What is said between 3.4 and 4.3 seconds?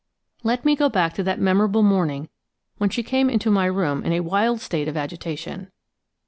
my room in a